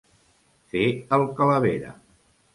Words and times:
Fer 0.71 0.87
el 1.19 1.27
calavera. 1.41 1.95